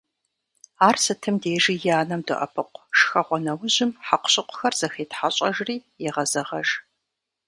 [0.87, 5.75] Ар сытым дежи и анэм доӀэпыкъу, шхэгъуэ нэужьым хьэкъущыкъухэр зэхетхьэщӏэжри
[6.07, 6.69] егъэзэгъэж.